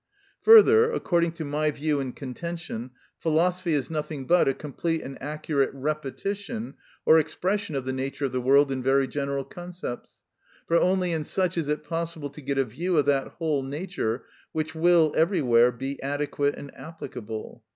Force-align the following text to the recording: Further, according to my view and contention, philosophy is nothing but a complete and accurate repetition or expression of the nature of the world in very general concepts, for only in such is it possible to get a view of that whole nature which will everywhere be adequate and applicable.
Further, 0.41 0.91
according 0.91 1.33
to 1.33 1.45
my 1.45 1.69
view 1.69 1.99
and 1.99 2.15
contention, 2.15 2.89
philosophy 3.19 3.73
is 3.75 3.91
nothing 3.91 4.25
but 4.25 4.47
a 4.47 4.53
complete 4.55 5.03
and 5.03 5.21
accurate 5.21 5.69
repetition 5.75 6.73
or 7.05 7.19
expression 7.19 7.75
of 7.75 7.85
the 7.85 7.93
nature 7.93 8.25
of 8.25 8.31
the 8.31 8.41
world 8.41 8.71
in 8.71 8.81
very 8.81 9.07
general 9.07 9.43
concepts, 9.43 10.23
for 10.67 10.77
only 10.77 11.11
in 11.11 11.23
such 11.23 11.55
is 11.55 11.67
it 11.67 11.83
possible 11.83 12.31
to 12.31 12.41
get 12.41 12.57
a 12.57 12.65
view 12.65 12.97
of 12.97 13.05
that 13.05 13.27
whole 13.27 13.61
nature 13.61 14.23
which 14.53 14.73
will 14.73 15.13
everywhere 15.15 15.71
be 15.71 16.01
adequate 16.01 16.55
and 16.55 16.75
applicable. 16.75 17.63